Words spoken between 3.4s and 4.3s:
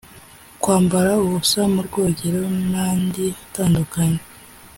atandukanye